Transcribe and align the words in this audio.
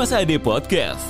Masa 0.00 0.24
Ade 0.24 0.40
Podcast. 0.40 1.04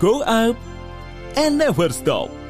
Go 0.00 0.22
up 0.22 0.56
and 1.36 1.58
never 1.58 1.90
stop. 1.90 2.41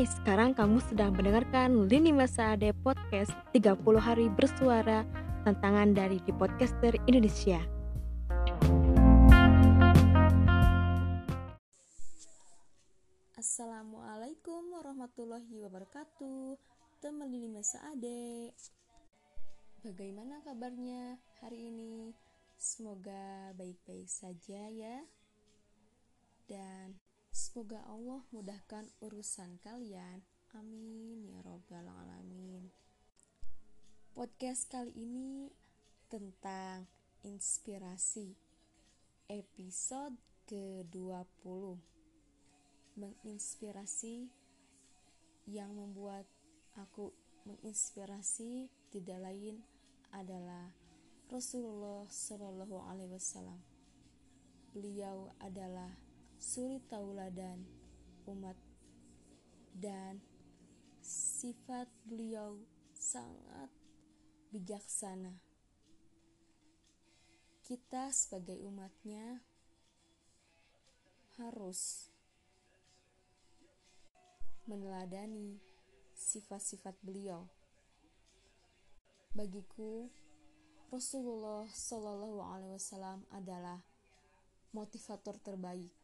Hai, 0.00 0.08
sekarang 0.08 0.56
kamu 0.56 0.80
sedang 0.88 1.12
mendengarkan 1.12 1.84
Lini 1.84 2.08
Masa 2.08 2.56
Ade 2.56 2.72
Podcast 2.72 3.36
30 3.52 3.76
Hari 4.00 4.32
Bersuara 4.32 5.04
Tantangan 5.44 5.92
dari 5.92 6.16
di 6.24 6.32
Podcaster 6.32 6.96
Indonesia. 7.04 7.60
Assalamualaikum 13.36 14.72
warahmatullahi 14.72 15.60
wabarakatuh 15.68 16.56
Teman 17.04 17.28
Lini 17.28 17.52
Masa 17.52 17.84
Ade 17.92 18.56
Bagaimana 19.84 20.40
kabarnya 20.48 21.20
hari 21.44 21.68
ini? 21.68 22.16
Semoga 22.56 23.52
baik-baik 23.52 24.08
saja 24.08 24.64
ya 24.64 25.04
Dan 26.48 27.09
Semoga 27.40 27.80
Allah 27.88 28.20
mudahkan 28.36 28.84
urusan 29.00 29.64
kalian. 29.64 30.20
Amin 30.52 31.24
ya 31.24 31.40
robbal 31.40 31.88
alamin. 31.88 32.68
Podcast 34.12 34.68
kali 34.68 34.92
ini 34.92 35.48
tentang 36.12 36.84
inspirasi. 37.24 38.36
Episode 39.24 40.20
ke-20. 40.52 41.80
Menginspirasi 43.00 44.28
yang 45.48 45.72
membuat 45.72 46.28
aku 46.76 47.08
menginspirasi 47.48 48.68
tidak 48.92 49.16
lain 49.16 49.64
adalah 50.12 50.76
Rasulullah 51.32 52.04
Shallallahu 52.04 52.84
alaihi 52.84 53.16
wasallam. 53.16 53.64
Beliau 54.76 55.32
adalah 55.40 56.09
suri 56.40 56.80
tauladan 56.88 57.60
umat 58.24 58.56
dan 59.76 60.16
sifat 61.04 61.84
beliau 62.08 62.56
sangat 62.96 63.68
bijaksana. 64.48 65.36
Kita 67.60 68.08
sebagai 68.08 68.56
umatnya 68.64 69.44
harus 71.36 72.08
meneladani 74.64 75.60
sifat-sifat 76.16 76.96
beliau. 77.04 77.52
Bagiku, 79.36 80.08
Rasulullah 80.88 81.68
Shallallahu 81.68 82.40
Alaihi 82.42 82.74
Wasallam 82.80 83.28
adalah 83.30 83.84
motivator 84.72 85.36
terbaik 85.38 85.99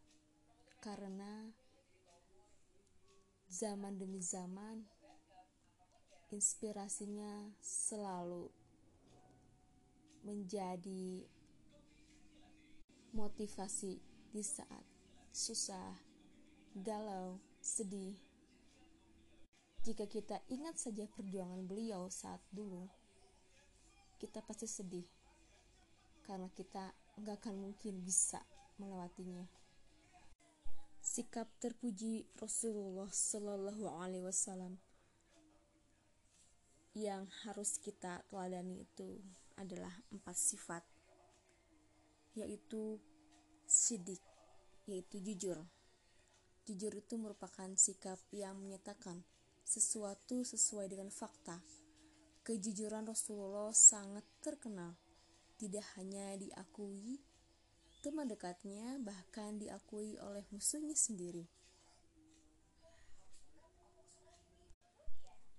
karena 0.86 1.50
zaman 3.50 3.98
demi 3.98 4.22
zaman 4.22 4.86
inspirasinya 6.30 7.50
selalu 7.58 8.47
menjadi 10.22 11.26
motivasi 13.10 13.98
di 14.30 14.42
saat 14.47 14.86
susah, 15.34 15.98
galau, 16.78 17.42
sedih. 17.58 18.14
Jika 19.82 20.06
kita 20.06 20.38
ingat 20.54 20.78
saja 20.78 21.10
perjuangan 21.10 21.66
beliau 21.66 22.06
saat 22.14 22.38
dulu, 22.54 22.86
kita 24.22 24.38
pasti 24.38 24.70
sedih 24.70 25.06
karena 26.30 26.47
kita 26.54 26.94
nggak 27.18 27.42
akan 27.42 27.58
mungkin 27.58 28.06
bisa 28.06 28.38
melewatinya 28.78 29.66
sikap 31.16 31.49
terpuji 31.65 32.28
Rasulullah 32.37 33.09
Shallallahu 33.09 33.88
Alaihi 33.88 34.21
Wasallam 34.21 34.77
yang 36.93 37.25
harus 37.49 37.81
kita 37.81 38.21
teladani 38.28 38.84
itu 38.84 39.25
adalah 39.56 39.97
empat 40.12 40.37
sifat 40.37 40.84
yaitu 42.37 43.00
sidik 43.65 44.21
yaitu 44.84 45.16
jujur. 45.25 45.56
Jujur 46.69 46.93
itu 46.93 47.16
merupakan 47.16 47.72
sikap 47.81 48.21
yang 48.28 48.60
menyatakan 48.60 49.25
sesuatu 49.65 50.44
sesuai 50.44 50.93
dengan 50.93 51.09
fakta. 51.09 51.65
Kejujuran 52.44 53.09
Rasulullah 53.09 53.72
sangat 53.72 54.28
terkenal. 54.44 54.93
Tidak 55.56 55.97
hanya 55.97 56.37
diakui 56.37 57.25
teman 58.00 58.28
dekatnya 58.30 58.96
bahkan 59.02 59.60
diakui 59.60 60.16
oleh 60.20 60.44
musuhnya 60.52 60.96
sendiri. 60.96 61.46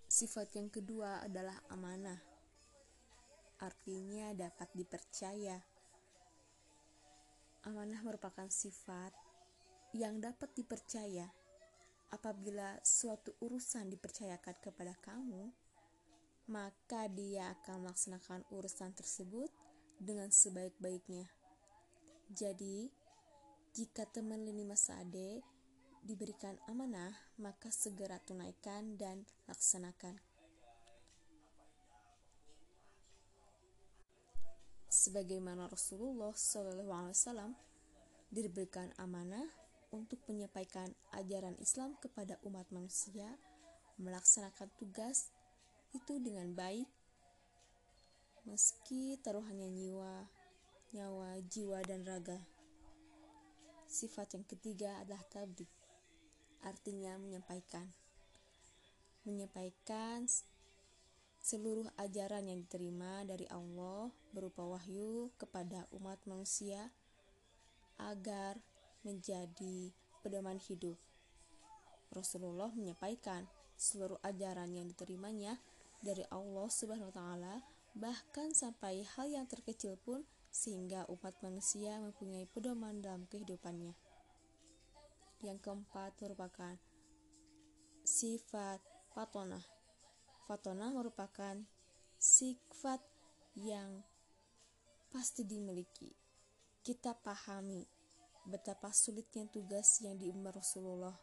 Sifat 0.07 0.49
yang 0.57 0.71
kedua 0.73 1.21
adalah 1.21 1.61
amanah. 1.69 2.17
Artinya 3.61 4.33
dapat 4.33 4.69
dipercaya. 4.73 5.61
Amanah 7.69 8.01
merupakan 8.01 8.49
sifat 8.49 9.13
yang 9.93 10.17
dapat 10.17 10.49
dipercaya 10.57 11.29
apabila 12.09 12.79
suatu 12.81 13.35
urusan 13.43 13.91
dipercayakan 13.91 14.55
kepada 14.63 14.95
kamu, 15.03 15.51
maka 16.47 17.11
dia 17.11 17.51
akan 17.59 17.85
melaksanakan 17.87 18.41
urusan 18.55 18.95
tersebut 18.95 19.51
dengan 19.99 20.31
sebaik-baiknya. 20.31 21.36
Jadi, 22.27 22.91
jika 23.71 24.03
teman 24.11 24.43
lini 24.43 24.67
masa 24.67 24.99
ade 24.99 25.39
diberikan 26.03 26.59
amanah, 26.67 27.15
maka 27.39 27.71
segera 27.71 28.19
tunaikan 28.19 28.99
dan 28.99 29.23
laksanakan. 29.47 30.19
Sebagaimana 34.91 35.71
Rasulullah 35.71 36.35
SAW 36.35 37.55
diberikan 38.27 38.91
amanah 38.99 39.47
untuk 39.95 40.19
menyampaikan 40.27 40.91
ajaran 41.15 41.55
Islam 41.63 41.95
kepada 42.03 42.35
umat 42.43 42.67
manusia, 42.75 43.39
melaksanakan 43.95 44.67
tugas 44.75 45.31
itu 45.95 46.19
dengan 46.19 46.51
baik, 46.51 46.87
meski 48.43 49.15
taruhannya 49.23 49.71
nyiwa 49.71 50.36
nyawa, 50.95 51.35
jiwa, 51.51 51.83
dan 51.83 52.07
raga. 52.07 52.39
Sifat 53.87 54.35
yang 54.35 54.45
ketiga 54.47 55.03
adalah 55.03 55.23
tablik, 55.27 55.67
artinya 56.63 57.19
menyampaikan. 57.19 57.87
Menyampaikan 59.27 60.23
seluruh 61.43 61.87
ajaran 61.99 62.47
yang 62.47 62.63
diterima 62.63 63.23
dari 63.27 63.47
Allah 63.51 64.11
berupa 64.31 64.63
wahyu 64.67 65.31
kepada 65.39 65.87
umat 65.95 66.19
manusia 66.27 66.91
agar 67.99 68.59
menjadi 69.03 69.91
pedoman 70.23 70.59
hidup. 70.59 70.99
Rasulullah 72.11 72.71
menyampaikan 72.71 73.47
seluruh 73.75 74.19
ajaran 74.23 74.71
yang 74.71 74.87
diterimanya 74.87 75.59
dari 75.99 76.23
Allah 76.31 76.67
Subhanahu 76.71 77.11
wa 77.11 77.15
taala 77.15 77.55
bahkan 77.97 78.53
sampai 78.53 79.03
hal 79.17 79.27
yang 79.31 79.45
terkecil 79.49 79.97
pun 79.97 80.23
sehingga 80.49 81.05
umat 81.11 81.37
manusia 81.43 81.99
mempunyai 82.01 82.49
pedoman 82.49 82.99
dalam 83.03 83.27
kehidupannya. 83.29 83.93
Yang 85.45 85.57
keempat 85.61 86.17
merupakan 86.23 86.75
sifat 88.01 88.81
fatonah. 89.13 89.63
Fatonah 90.47 90.89
merupakan 90.95 91.59
sifat 92.17 93.03
yang 93.59 94.01
pasti 95.11 95.43
dimiliki. 95.43 96.09
Kita 96.81 97.13
pahami 97.13 97.83
betapa 98.47 98.95
sulitnya 98.95 99.43
tugas 99.51 99.99
yang 99.99 100.15
diemban 100.15 100.55
Rasulullah 100.55 101.19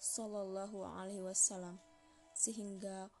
Shallallahu 0.00 0.80
Alaihi 0.84 1.20
Wasallam, 1.20 1.76
sehingga 2.32 3.12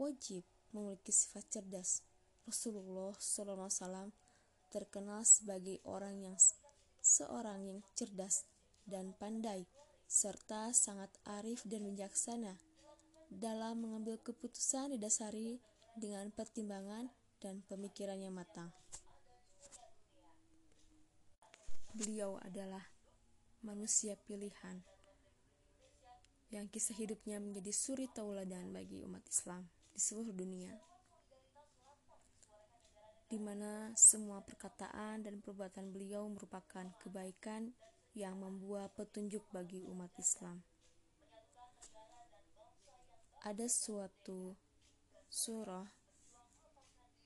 wajib 0.00 0.42
memiliki 0.72 1.12
sifat 1.12 1.44
cerdas. 1.52 2.00
Rasulullah 2.48 3.12
Shallallahu 3.20 3.68
Alaihi 3.68 3.80
Wasallam 3.84 4.08
terkenal 4.74 5.22
sebagai 5.22 5.78
orang 5.86 6.18
yang 6.18 6.34
seorang 6.98 7.62
yang 7.62 7.80
cerdas 7.94 8.42
dan 8.82 9.14
pandai, 9.14 9.70
serta 10.10 10.74
sangat 10.74 11.14
arif 11.22 11.62
dan 11.62 11.86
bijaksana 11.86 12.58
dalam 13.30 13.86
mengambil 13.86 14.18
keputusan 14.18 14.98
didasari 14.98 15.62
dengan 15.94 16.34
pertimbangan 16.34 17.06
dan 17.38 17.62
pemikiran 17.70 18.18
yang 18.18 18.34
matang. 18.34 18.74
Beliau 21.94 22.42
adalah 22.42 22.82
manusia 23.62 24.18
pilihan 24.26 24.82
yang 26.50 26.66
kisah 26.66 26.98
hidupnya 26.98 27.38
menjadi 27.38 27.70
suri 27.70 28.10
tauladan 28.10 28.74
bagi 28.74 29.06
umat 29.06 29.22
Islam 29.30 29.70
di 29.94 30.02
seluruh 30.02 30.34
dunia 30.34 30.74
di 33.28 33.40
mana 33.40 33.90
semua 33.96 34.44
perkataan 34.44 35.24
dan 35.24 35.40
perbuatan 35.40 35.90
beliau 35.90 36.28
merupakan 36.28 36.84
kebaikan 37.00 37.72
yang 38.14 38.38
membuat 38.38 38.94
petunjuk 38.94 39.42
bagi 39.50 39.82
umat 39.88 40.12
Islam. 40.20 40.62
Ada 43.44 43.68
suatu 43.68 44.56
surah 45.28 45.84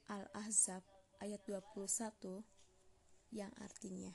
Al-Ahzab 0.09 0.83
ayat 1.21 1.45
21 1.45 2.41
yang 3.37 3.53
artinya 3.61 4.11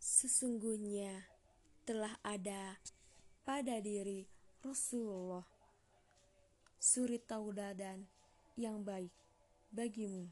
Sesungguhnya 0.00 1.28
telah 1.84 2.16
ada 2.24 2.80
pada 3.44 3.76
diri 3.84 4.24
Rasulullah 4.64 5.44
suri 6.80 7.20
tauladan 7.20 8.17
yang 8.58 8.82
baik 8.82 9.14
bagimu, 9.70 10.26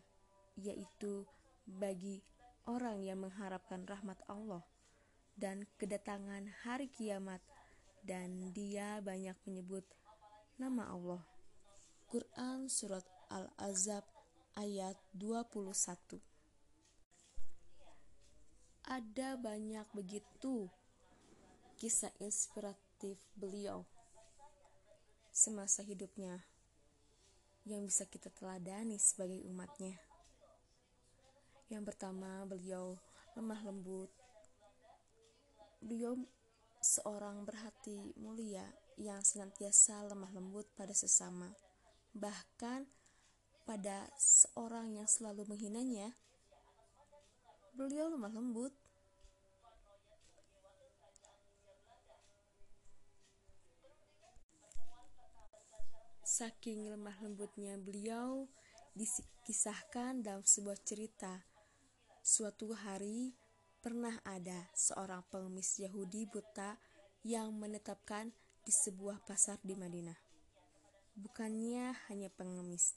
yaitu 0.59 1.23
bagi 1.63 2.19
orang 2.67 3.07
yang 3.07 3.23
mengharapkan 3.23 3.87
rahmat 3.87 4.19
Allah 4.27 4.67
dan 5.39 5.63
kedatangan 5.79 6.51
hari 6.67 6.91
kiamat 6.91 7.39
dan 8.03 8.51
dia 8.51 8.99
banyak 8.99 9.39
menyebut 9.47 9.87
nama 10.59 10.91
Allah. 10.91 11.23
Quran 12.11 12.67
Surat 12.67 13.07
Al-Azab 13.31 14.03
ayat 14.59 14.99
21 15.15 15.75
Ada 18.87 19.35
banyak 19.35 19.87
begitu 19.91 20.71
kisah 21.77 22.15
inspiratif 22.23 23.19
beliau 23.35 23.83
semasa 25.35 25.85
hidupnya 25.85 26.41
yang 27.67 27.83
bisa 27.83 28.07
kita 28.07 28.31
teladani 28.31 28.95
sebagai 28.95 29.43
umatnya. 29.43 29.99
Yang 31.67 31.83
pertama, 31.93 32.47
beliau 32.47 32.95
lemah 33.35 33.61
lembut. 33.67 34.11
Beliau 35.83 36.15
seorang 36.79 37.43
berhati 37.43 38.15
mulia 38.23 38.63
yang 38.95 39.19
senantiasa 39.19 40.07
lemah 40.07 40.31
lembut 40.31 40.71
pada 40.79 40.95
sesama. 40.95 41.51
Bahkan 42.15 42.87
pada 43.67 44.07
seorang 44.15 44.95
yang 44.95 45.11
selalu 45.11 45.43
menghinanya, 45.51 46.15
beliau 47.75 48.07
lemah 48.15 48.31
lembut. 48.31 48.86
Saking 56.37 56.93
lemah 56.93 57.17
lembutnya 57.25 57.81
beliau 57.81 58.45
dikisahkan 58.93 60.21
dalam 60.21 60.45
sebuah 60.45 60.77
cerita. 60.85 61.33
Suatu 62.21 62.77
hari 62.77 63.33
pernah 63.81 64.13
ada 64.21 64.69
seorang 64.77 65.25
pengemis 65.33 65.81
Yahudi 65.81 66.29
buta 66.29 66.77
yang 67.25 67.57
menetapkan 67.57 68.37
di 68.61 68.69
sebuah 68.69 69.25
pasar 69.25 69.57
di 69.65 69.81
Madinah. 69.81 70.21
Bukannya 71.17 71.97
hanya 72.13 72.29
pengemis, 72.29 72.93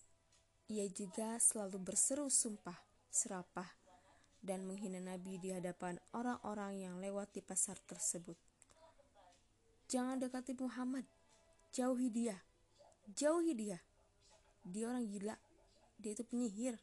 ia 0.68 0.92
juga 0.92 1.40
selalu 1.40 1.80
berseru 1.80 2.28
sumpah, 2.28 2.76
serapah, 3.08 3.72
dan 4.44 4.68
menghina 4.68 5.00
Nabi 5.00 5.40
di 5.40 5.56
hadapan 5.56 5.96
orang-orang 6.12 6.84
yang 6.84 7.00
lewat 7.00 7.32
di 7.32 7.40
pasar 7.40 7.80
tersebut. 7.88 8.36
Jangan 9.88 10.20
dekati 10.20 10.60
Muhammad, 10.60 11.08
jauhi 11.72 12.12
dia 12.12 12.49
Jauhi 13.10 13.58
dia. 13.58 13.82
Dia 14.62 14.94
orang 14.94 15.10
gila. 15.10 15.34
Dia 15.98 16.14
itu 16.14 16.22
penyihir. 16.22 16.78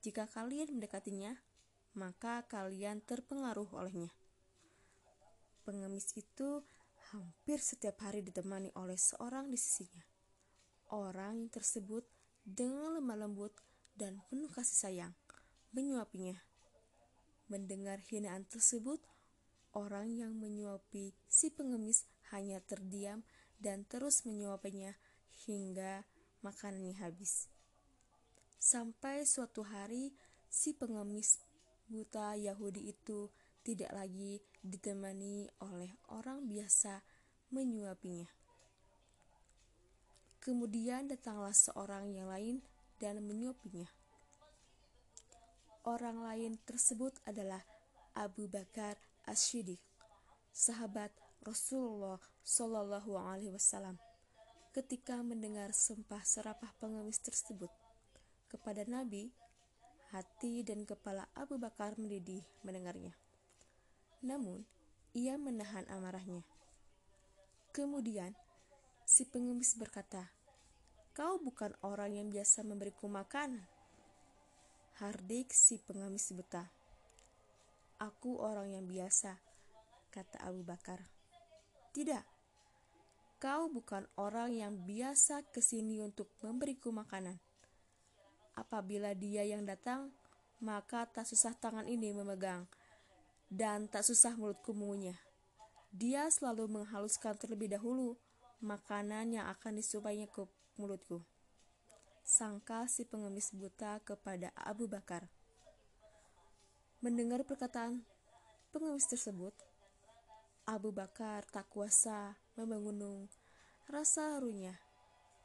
Jika 0.00 0.24
kalian 0.24 0.72
mendekatinya, 0.72 1.36
maka 1.92 2.40
kalian 2.48 3.04
terpengaruh 3.04 3.68
olehnya. 3.76 4.08
Pengemis 5.68 6.16
itu 6.16 6.64
hampir 7.12 7.60
setiap 7.60 8.00
hari 8.00 8.24
ditemani 8.24 8.72
oleh 8.80 8.96
seorang 8.96 9.52
di 9.52 9.60
sisinya. 9.60 10.04
Orang 10.88 11.52
tersebut 11.52 12.08
dengan 12.46 12.96
lemah 12.96 13.26
lembut 13.28 13.52
dan 13.92 14.22
penuh 14.32 14.48
kasih 14.48 14.88
sayang 14.88 15.14
menyuapinya. 15.76 16.40
Mendengar 17.52 18.00
hinaan 18.08 18.48
tersebut, 18.48 19.04
orang 19.76 20.16
yang 20.16 20.32
menyuapi 20.32 21.12
si 21.28 21.52
pengemis 21.52 22.08
hanya 22.32 22.64
terdiam 22.64 23.20
dan 23.60 23.84
terus 23.84 24.24
menyuapinya 24.24 24.96
hingga 25.44 26.06
makanannya 26.40 26.96
habis. 26.96 27.52
Sampai 28.56 29.28
suatu 29.28 29.60
hari, 29.60 30.16
si 30.48 30.72
pengemis 30.72 31.38
buta 31.86 32.34
Yahudi 32.34 32.88
itu 32.90 33.28
tidak 33.60 33.92
lagi 33.92 34.40
ditemani 34.62 35.46
oleh 35.62 35.92
orang 36.14 36.46
biasa 36.46 37.02
menyuapinya. 37.50 38.26
Kemudian 40.42 41.10
datanglah 41.10 41.54
seorang 41.54 42.14
yang 42.14 42.30
lain 42.30 42.62
dan 43.02 43.18
menyuapinya. 43.18 43.90
Orang 45.86 46.22
lain 46.22 46.58
tersebut 46.66 47.14
adalah 47.26 47.62
Abu 48.14 48.50
Bakar 48.50 48.98
As-Siddiq, 49.26 49.78
sahabat 50.50 51.14
Rasulullah 51.42 52.18
Shallallahu 52.42 53.18
Alaihi 53.18 53.54
Wasallam 53.54 53.98
ketika 54.76 55.24
mendengar 55.24 55.72
sumpah 55.72 56.20
serapah 56.20 56.68
pengemis 56.76 57.16
tersebut 57.24 57.72
kepada 58.52 58.84
Nabi, 58.84 59.32
hati 60.12 60.60
dan 60.60 60.84
kepala 60.84 61.24
Abu 61.32 61.56
Bakar 61.56 61.96
mendidih 61.96 62.44
mendengarnya. 62.60 63.16
Namun, 64.20 64.68
ia 65.16 65.40
menahan 65.40 65.88
amarahnya. 65.88 66.44
Kemudian, 67.72 68.36
si 69.08 69.24
pengemis 69.24 69.80
berkata, 69.80 70.28
Kau 71.16 71.40
bukan 71.40 71.72
orang 71.80 72.12
yang 72.12 72.28
biasa 72.28 72.60
memberiku 72.60 73.08
makan. 73.08 73.64
Hardik 75.00 75.56
si 75.56 75.80
pengemis 75.80 76.36
buta. 76.36 76.68
Aku 77.96 78.44
orang 78.44 78.76
yang 78.76 78.84
biasa, 78.84 79.40
kata 80.12 80.36
Abu 80.44 80.60
Bakar. 80.68 81.00
Tidak, 81.96 82.35
Kau 83.36 83.68
bukan 83.68 84.08
orang 84.16 84.56
yang 84.56 84.72
biasa 84.88 85.44
ke 85.52 85.60
sini 85.60 86.00
untuk 86.00 86.32
memberiku 86.40 86.88
makanan. 86.88 87.36
Apabila 88.56 89.12
dia 89.12 89.44
yang 89.44 89.68
datang, 89.68 90.08
maka 90.64 91.04
tak 91.04 91.28
susah 91.28 91.52
tangan 91.52 91.84
ini 91.84 92.16
memegang, 92.16 92.64
dan 93.52 93.92
tak 93.92 94.08
susah 94.08 94.32
mulutku 94.40 94.72
mengunyah. 94.72 95.20
Dia 95.92 96.32
selalu 96.32 96.80
menghaluskan 96.80 97.36
terlebih 97.36 97.76
dahulu 97.76 98.16
makanan 98.64 99.36
yang 99.36 99.52
akan 99.52 99.84
disupainya 99.84 100.24
ke 100.32 100.48
mulutku. 100.80 101.20
Sangka 102.24 102.88
si 102.88 103.04
pengemis 103.04 103.52
buta 103.52 104.00
kepada 104.00 104.48
Abu 104.56 104.88
Bakar. 104.88 105.28
Mendengar 107.04 107.44
perkataan 107.44 108.00
pengemis 108.72 109.04
tersebut, 109.04 109.52
Abu 110.64 110.88
Bakar 110.88 111.44
tak 111.52 111.68
kuasa 111.68 112.34
membangunung. 112.56 113.28
Rasa 113.86 114.34
harunya, 114.36 114.74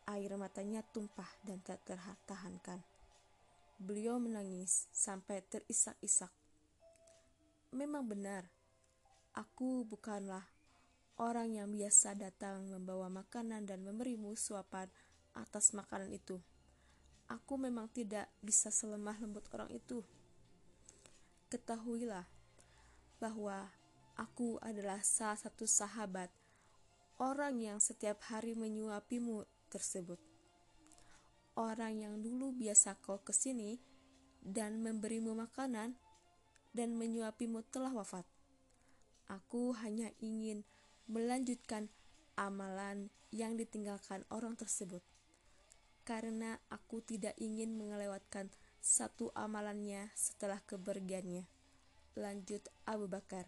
air 0.10 0.34
matanya 0.39 0.82
tumpah 0.82 1.30
dan 1.46 1.62
tak 1.62 1.84
tertahankan. 1.86 2.82
Beliau 3.77 4.18
menangis 4.18 4.89
sampai 4.89 5.46
terisak-isak. 5.46 6.32
Memang 7.75 8.08
benar, 8.08 8.50
aku 9.38 9.86
bukanlah 9.86 10.44
orang 11.22 11.53
yang 11.53 11.70
biasa 11.70 12.18
datang 12.18 12.65
membawa 12.68 13.08
makanan 13.12 13.70
dan 13.70 13.86
memberimu 13.86 14.34
suapan 14.34 14.89
atas 15.38 15.72
makanan 15.77 16.10
itu. 16.12 16.41
Aku 17.30 17.56
memang 17.56 17.88
tidak 17.94 18.27
bisa 18.44 18.74
selemah 18.74 19.15
lembut 19.22 19.48
orang 19.56 19.72
itu. 19.72 20.03
Ketahuilah 21.48 22.27
bahwa 23.24 23.72
Aku 24.22 24.60
adalah 24.60 25.00
salah 25.01 25.39
satu 25.39 25.63
sahabat 25.63 26.27
orang 27.21 27.61
yang 27.61 27.77
setiap 27.77 28.17
hari 28.33 28.57
menyuapimu 28.57 29.45
tersebut. 29.69 30.17
Orang 31.53 32.01
yang 32.01 32.17
dulu 32.17 32.49
biasa 32.49 32.97
kau 32.97 33.21
ke 33.21 33.29
sini 33.29 33.77
dan 34.41 34.81
memberimu 34.81 35.37
makanan 35.37 35.93
dan 36.73 36.97
menyuapimu 36.97 37.61
telah 37.69 37.93
wafat. 37.93 38.25
Aku 39.29 39.77
hanya 39.85 40.09
ingin 40.17 40.65
melanjutkan 41.05 41.93
amalan 42.33 43.13
yang 43.29 43.53
ditinggalkan 43.53 44.25
orang 44.33 44.57
tersebut 44.57 45.05
karena 46.01 46.57
aku 46.73 47.05
tidak 47.05 47.37
ingin 47.37 47.77
melewatkan 47.77 48.49
satu 48.81 49.29
amalannya 49.37 50.09
setelah 50.17 50.57
kepergiannya. 50.65 51.45
Lanjut 52.17 52.65
Abu 52.89 53.05
Bakar. 53.05 53.45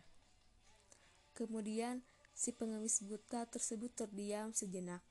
Kemudian 1.33 2.05
si 2.33 2.51
pengemis 2.51 2.99
buta 3.05 3.45
tersebut 3.45 3.93
terdiam 3.93 4.51
sejenak 4.51 5.05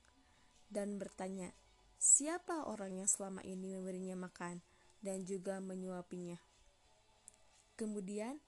dan 0.69 0.99
bertanya, 0.99 1.55
siapa 1.97 2.67
orang 2.67 3.03
yang 3.03 3.09
selama 3.09 3.41
ini 3.47 3.79
memberinya 3.79 4.27
makan 4.27 4.61
dan 5.01 5.23
juga 5.27 5.63
menyuapinya? 5.63 6.39
Kemudian 7.79 8.39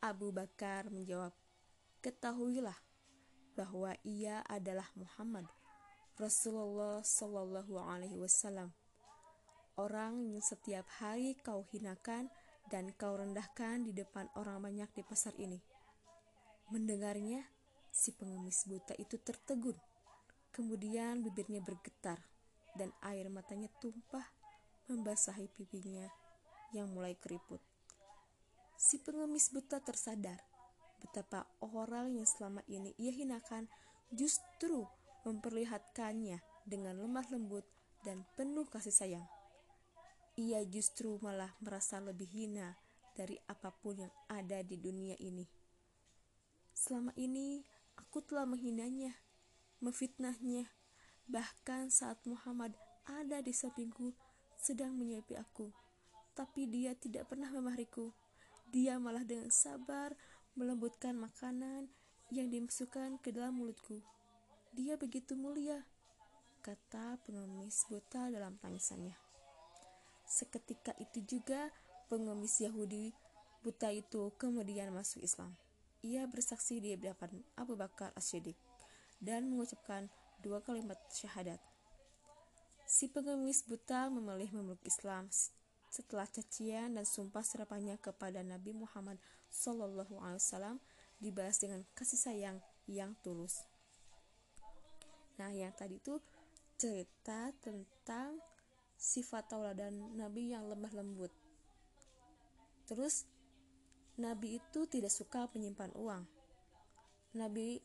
Abu 0.00 0.30
Bakar 0.30 0.90
menjawab, 0.90 1.34
ketahuilah 2.02 2.78
bahwa 3.54 3.94
ia 4.02 4.42
adalah 4.50 4.90
Muhammad 4.98 5.46
Rasulullah 6.14 7.02
Shallallahu 7.02 7.74
Alaihi 7.74 8.14
Wasallam, 8.14 8.70
orang 9.74 10.30
yang 10.30 10.38
setiap 10.46 10.86
hari 11.02 11.34
kau 11.42 11.66
hinakan 11.74 12.30
dan 12.70 12.94
kau 12.94 13.18
rendahkan 13.18 13.82
di 13.82 13.90
depan 13.90 14.30
orang 14.38 14.62
banyak 14.62 14.86
di 14.94 15.02
pasar 15.02 15.34
ini. 15.42 15.58
Mendengarnya, 16.70 17.42
si 17.94 18.10
pengemis 18.10 18.66
buta 18.66 18.98
itu 18.98 19.14
tertegun. 19.22 19.78
Kemudian 20.50 21.22
bibirnya 21.22 21.62
bergetar 21.62 22.18
dan 22.74 22.90
air 23.06 23.30
matanya 23.30 23.70
tumpah 23.78 24.26
membasahi 24.90 25.46
pipinya 25.54 26.10
yang 26.74 26.90
mulai 26.90 27.14
keriput. 27.14 27.62
Si 28.74 28.98
pengemis 28.98 29.54
buta 29.54 29.78
tersadar 29.78 30.42
betapa 30.98 31.46
orang 31.62 32.18
yang 32.18 32.26
selama 32.26 32.66
ini 32.66 32.90
ia 32.98 33.14
hinakan 33.14 33.70
justru 34.10 34.82
memperlihatkannya 35.22 36.42
dengan 36.66 36.98
lemah 36.98 37.30
lembut 37.30 37.64
dan 38.02 38.26
penuh 38.34 38.66
kasih 38.66 38.92
sayang. 38.92 39.26
Ia 40.34 40.66
justru 40.66 41.14
malah 41.22 41.54
merasa 41.62 42.02
lebih 42.02 42.26
hina 42.26 42.74
dari 43.14 43.38
apa 43.46 43.70
pun 43.70 44.02
yang 44.02 44.12
ada 44.26 44.60
di 44.66 44.74
dunia 44.74 45.14
ini. 45.22 45.46
Selama 46.74 47.14
ini 47.14 47.62
aku 47.98 48.22
telah 48.22 48.46
menghinanya, 48.46 49.14
memfitnahnya, 49.82 50.70
bahkan 51.26 51.88
saat 51.88 52.20
Muhammad 52.28 52.74
ada 53.04 53.40
di 53.40 53.52
sampingku 53.52 54.12
sedang 54.56 54.96
menyuapi 54.96 55.36
aku, 55.36 55.72
tapi 56.32 56.66
dia 56.70 56.96
tidak 56.96 57.28
pernah 57.28 57.50
memariku. 57.52 58.12
Dia 58.72 58.98
malah 58.98 59.22
dengan 59.22 59.52
sabar 59.52 60.16
melembutkan 60.58 61.14
makanan 61.14 61.90
yang 62.32 62.50
dimasukkan 62.50 63.20
ke 63.22 63.30
dalam 63.30 63.54
mulutku. 63.60 64.02
Dia 64.74 64.98
begitu 64.98 65.38
mulia, 65.38 65.86
kata 66.64 67.20
pengemis 67.22 67.86
buta 67.86 68.32
dalam 68.32 68.58
tangisannya. 68.58 69.14
Seketika 70.24 70.96
itu 70.98 71.22
juga 71.22 71.70
pengemis 72.08 72.58
Yahudi 72.58 73.12
buta 73.64 73.88
itu 73.92 74.32
kemudian 74.40 74.92
masuk 74.92 75.24
Islam. 75.24 75.56
Ia 76.04 76.28
bersaksi 76.28 76.84
di 76.84 76.92
hadapan 76.92 77.40
Abu 77.56 77.80
Bakar 77.80 78.12
As-Siddiq 78.12 78.60
dan 79.24 79.48
mengucapkan 79.48 80.12
dua 80.44 80.60
kalimat 80.60 81.00
syahadat. 81.08 81.56
Si 82.84 83.08
pengemis 83.08 83.64
buta 83.64 84.12
memilih 84.12 84.52
memeluk 84.52 84.84
Islam 84.84 85.32
setelah 85.88 86.28
cacian 86.28 87.00
dan 87.00 87.08
sumpah 87.08 87.40
serapanya 87.40 87.96
kepada 87.96 88.44
Nabi 88.44 88.76
Muhammad 88.76 89.16
SAW 89.48 90.04
dibalas 91.24 91.56
dengan 91.56 91.80
kasih 91.96 92.20
sayang 92.20 92.60
yang 92.84 93.16
tulus. 93.24 93.64
Nah, 95.40 95.56
yang 95.56 95.72
tadi 95.72 95.96
itu 95.96 96.20
cerita 96.76 97.48
tentang 97.64 98.36
sifat 99.00 99.48
tauladan 99.48 100.12
Nabi 100.20 100.52
yang 100.52 100.68
lemah 100.68 100.92
lembut. 100.92 101.32
Terus 102.84 103.24
Nabi 104.14 104.62
itu 104.62 104.86
tidak 104.86 105.10
suka 105.10 105.50
menyimpan 105.50 105.90
uang. 105.98 106.22
Nabi 107.34 107.82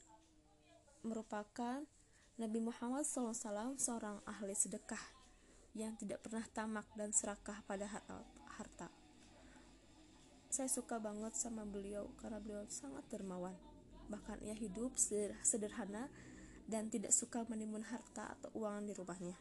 merupakan 1.02 1.82
Nabi 2.38 2.60
Muhammad 2.62 3.02
SAW 3.02 3.74
seorang 3.82 4.22
ahli 4.30 4.54
sedekah 4.54 5.02
yang 5.74 5.98
tidak 5.98 6.22
pernah 6.22 6.46
tamak 6.54 6.86
dan 6.94 7.10
serakah 7.10 7.66
pada 7.66 7.90
harta. 8.58 8.94
Saya 10.54 10.70
suka 10.70 11.02
banget 11.02 11.34
sama 11.34 11.66
beliau 11.66 12.14
karena 12.22 12.38
beliau 12.38 12.66
sangat 12.70 13.10
dermawan. 13.10 13.58
Bahkan 14.10 14.46
ia 14.46 14.54
hidup 14.54 14.98
sederhana 15.42 16.14
dan 16.70 16.94
tidak 16.94 17.10
suka 17.10 17.42
menimbun 17.50 17.86
harta 17.86 18.38
atau 18.38 18.54
uang 18.54 18.86
di 18.86 18.94
rumahnya. 18.94 19.38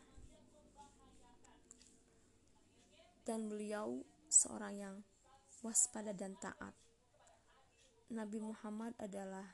Dan 3.28 3.48
beliau 3.52 4.00
seorang 4.32 4.74
yang 4.76 4.96
waspada 5.62 6.14
dan 6.14 6.38
taat. 6.38 6.74
Nabi 8.08 8.40
Muhammad 8.40 8.96
adalah 8.96 9.44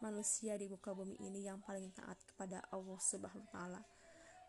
manusia 0.00 0.56
di 0.56 0.66
muka 0.66 0.96
bumi 0.96 1.14
ini 1.20 1.44
yang 1.44 1.60
paling 1.60 1.92
taat 1.92 2.16
kepada 2.24 2.64
Allah 2.72 2.98
Subhanahu 2.98 3.44
wa 3.46 3.52
taala. 3.52 3.80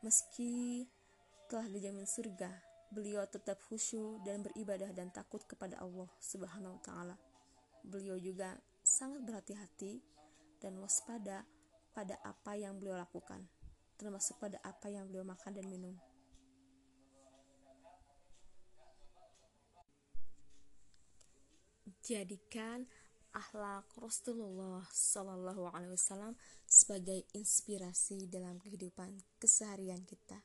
Meski 0.01 0.87
telah 1.51 1.67
dijamin 1.67 2.07
surga, 2.07 2.49
beliau 2.89 3.21
tetap 3.27 3.59
khusyuk 3.67 4.23
dan 4.23 4.41
beribadah 4.41 4.89
dan 4.95 5.11
takut 5.11 5.43
kepada 5.45 5.77
Allah 5.83 6.09
Subhanahu 6.17 6.79
wa 6.79 6.81
taala. 6.81 7.15
Beliau 7.83 8.15
juga 8.17 8.57
sangat 8.81 9.21
berhati-hati 9.27 10.01
dan 10.63 10.79
waspada 10.79 11.45
pada 11.91 12.17
apa 12.23 12.55
yang 12.55 12.79
beliau 12.79 12.95
lakukan, 12.97 13.45
termasuk 13.99 14.39
pada 14.39 14.57
apa 14.63 14.87
yang 14.87 15.05
beliau 15.05 15.27
makan 15.27 15.51
dan 15.53 15.67
minum. 15.67 15.93
Jadikan 22.11 22.91
akhlak 23.31 23.87
Rasulullah 23.95 24.83
Shallallahu 24.91 25.71
Alaihi 25.71 25.95
Wasallam 25.95 26.35
sebagai 26.67 27.23
inspirasi 27.31 28.27
dalam 28.27 28.59
kehidupan 28.59 29.15
keseharian 29.39 30.03
kita. 30.03 30.43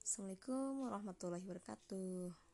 Assalamualaikum 0.00 0.88
warahmatullahi 0.88 1.44
wabarakatuh. 1.44 2.49